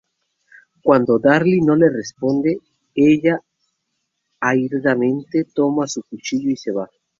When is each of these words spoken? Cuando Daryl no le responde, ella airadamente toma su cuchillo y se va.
Cuando 0.81 1.19
Daryl 1.19 1.59
no 1.63 1.75
le 1.75 1.87
responde, 1.87 2.57
ella 2.95 3.39
airadamente 4.41 5.45
toma 5.53 5.85
su 5.85 6.01
cuchillo 6.01 6.49
y 6.49 6.55
se 6.55 6.71
va. 6.71 6.89